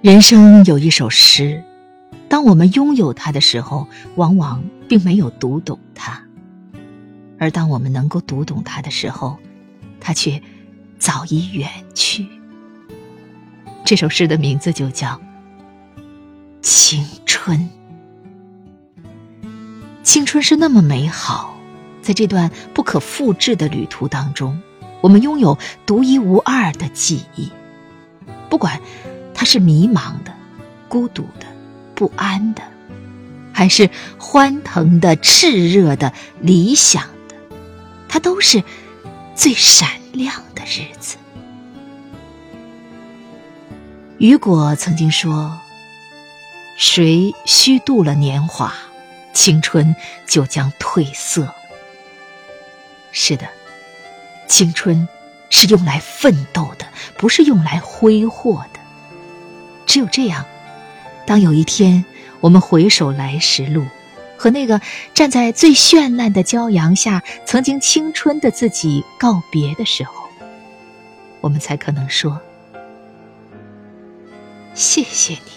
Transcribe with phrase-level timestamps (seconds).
[0.00, 1.64] 人生有一首诗，
[2.28, 6.22] 当我们拥有它的时候，往往并没有读懂它；
[7.36, 9.36] 而当我们能够读懂它的时候，
[9.98, 10.40] 它却
[11.00, 12.24] 早已远去。
[13.84, 15.08] 这首诗的名字就叫
[16.62, 17.58] 《青春》。
[20.04, 21.56] 青春是那么美好，
[22.02, 24.62] 在这段不可复制的旅途当中，
[25.00, 27.50] 我们拥有独一无二的记忆，
[28.48, 28.80] 不管。
[29.38, 30.34] 他是迷茫的、
[30.88, 31.46] 孤独的、
[31.94, 32.62] 不安的，
[33.52, 33.88] 还是
[34.18, 37.36] 欢腾的、炽热的、理想的？
[38.08, 38.64] 它都是
[39.36, 41.18] 最闪亮的日子。
[44.18, 45.56] 雨果曾经说
[46.76, 48.74] ：“谁虚度了年华，
[49.32, 49.94] 青春
[50.26, 51.54] 就将褪色。”
[53.12, 53.46] 是的，
[54.48, 55.08] 青春
[55.48, 58.77] 是用来奋斗的，不是用来挥霍的。
[59.88, 60.44] 只有这样，
[61.26, 62.04] 当有一天
[62.40, 63.86] 我们回首来时路，
[64.36, 64.80] 和那个
[65.14, 70.28] 站在最绚烂的骄阳下、曾经青春的自己告别的时候，
[71.40, 72.38] 我们才可能说
[74.74, 75.52] ：“谢谢你。”